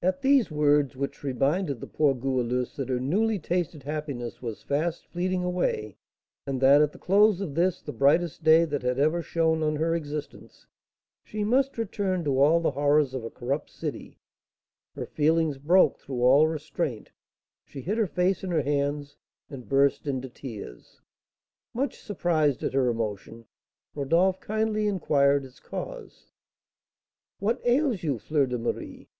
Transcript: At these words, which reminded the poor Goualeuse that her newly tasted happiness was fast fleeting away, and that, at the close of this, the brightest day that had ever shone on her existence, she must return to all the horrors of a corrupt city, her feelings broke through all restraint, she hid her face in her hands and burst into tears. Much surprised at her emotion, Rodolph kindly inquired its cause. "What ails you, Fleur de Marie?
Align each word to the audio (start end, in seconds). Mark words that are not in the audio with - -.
At 0.00 0.22
these 0.22 0.50
words, 0.50 0.96
which 0.96 1.22
reminded 1.22 1.78
the 1.82 1.86
poor 1.86 2.14
Goualeuse 2.14 2.74
that 2.76 2.88
her 2.88 2.98
newly 2.98 3.38
tasted 3.38 3.82
happiness 3.82 4.40
was 4.40 4.62
fast 4.62 5.06
fleeting 5.08 5.44
away, 5.44 5.98
and 6.46 6.58
that, 6.62 6.80
at 6.80 6.92
the 6.92 6.98
close 6.98 7.42
of 7.42 7.54
this, 7.54 7.82
the 7.82 7.92
brightest 7.92 8.42
day 8.42 8.64
that 8.64 8.80
had 8.82 8.98
ever 8.98 9.20
shone 9.20 9.62
on 9.62 9.76
her 9.76 9.94
existence, 9.94 10.66
she 11.22 11.44
must 11.44 11.76
return 11.76 12.24
to 12.24 12.40
all 12.40 12.60
the 12.60 12.70
horrors 12.70 13.12
of 13.12 13.24
a 13.24 13.30
corrupt 13.30 13.68
city, 13.68 14.18
her 14.94 15.04
feelings 15.04 15.58
broke 15.58 15.98
through 15.98 16.22
all 16.22 16.48
restraint, 16.48 17.10
she 17.66 17.82
hid 17.82 17.98
her 17.98 18.06
face 18.06 18.42
in 18.42 18.50
her 18.50 18.62
hands 18.62 19.18
and 19.50 19.68
burst 19.68 20.06
into 20.06 20.30
tears. 20.30 21.02
Much 21.74 22.00
surprised 22.00 22.62
at 22.62 22.72
her 22.72 22.88
emotion, 22.88 23.44
Rodolph 23.94 24.40
kindly 24.40 24.86
inquired 24.88 25.44
its 25.44 25.60
cause. 25.60 26.30
"What 27.38 27.60
ails 27.66 28.02
you, 28.02 28.18
Fleur 28.18 28.46
de 28.46 28.56
Marie? 28.56 29.10